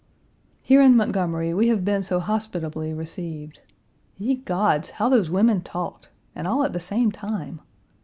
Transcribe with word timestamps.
Here 0.63 0.81
in 0.81 0.95
Montgomery, 0.97 1.53
we 1.53 1.67
have 1.67 1.85
been 1.85 2.01
so 2.01 2.19
hospitably 2.19 2.91
received. 2.91 3.59
Ye 4.17 4.33
gods! 4.37 4.89
how 4.89 5.09
those 5.09 5.29
women 5.29 5.61
talked! 5.61 6.09
and 6.33 6.47
all 6.47 6.63
at 6.63 6.73
the 6.73 6.79
same 6.79 7.11
time! 7.11 7.61